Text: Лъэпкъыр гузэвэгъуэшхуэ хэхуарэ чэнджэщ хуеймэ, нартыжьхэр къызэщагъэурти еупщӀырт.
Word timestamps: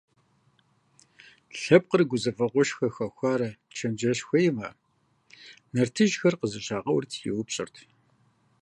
Лъэпкъыр 1.59 2.01
гузэвэгъуэшхуэ 2.09 2.87
хэхуарэ 2.95 3.49
чэнджэщ 3.75 4.19
хуеймэ, 4.27 4.67
нартыжьхэр 5.73 6.35
къызэщагъэурти 6.39 7.23
еупщӀырт. 7.29 7.75